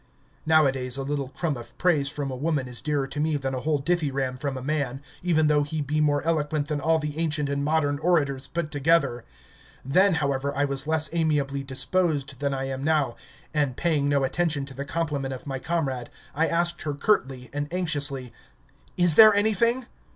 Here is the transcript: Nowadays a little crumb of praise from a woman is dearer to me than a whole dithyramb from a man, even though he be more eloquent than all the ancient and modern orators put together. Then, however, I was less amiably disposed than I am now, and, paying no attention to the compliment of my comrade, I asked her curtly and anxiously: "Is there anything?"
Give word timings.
Nowadays 0.47 0.97
a 0.97 1.03
little 1.03 1.29
crumb 1.29 1.55
of 1.57 1.77
praise 1.77 2.09
from 2.09 2.31
a 2.31 2.35
woman 2.35 2.67
is 2.67 2.81
dearer 2.81 3.05
to 3.05 3.19
me 3.19 3.37
than 3.37 3.53
a 3.53 3.59
whole 3.59 3.77
dithyramb 3.77 4.39
from 4.39 4.57
a 4.57 4.61
man, 4.63 4.99
even 5.21 5.45
though 5.45 5.61
he 5.61 5.79
be 5.79 6.01
more 6.01 6.23
eloquent 6.23 6.69
than 6.69 6.81
all 6.81 6.97
the 6.97 7.19
ancient 7.19 7.49
and 7.49 7.63
modern 7.63 7.99
orators 7.99 8.47
put 8.47 8.71
together. 8.71 9.23
Then, 9.85 10.15
however, 10.15 10.55
I 10.55 10.65
was 10.65 10.87
less 10.87 11.07
amiably 11.13 11.61
disposed 11.63 12.39
than 12.39 12.51
I 12.51 12.63
am 12.63 12.83
now, 12.83 13.15
and, 13.53 13.77
paying 13.77 14.09
no 14.09 14.23
attention 14.23 14.65
to 14.65 14.73
the 14.73 14.85
compliment 14.85 15.35
of 15.35 15.45
my 15.45 15.59
comrade, 15.59 16.09
I 16.33 16.47
asked 16.47 16.81
her 16.81 16.95
curtly 16.95 17.51
and 17.53 17.71
anxiously: 17.71 18.33
"Is 18.97 19.13
there 19.13 19.35
anything?" 19.35 19.85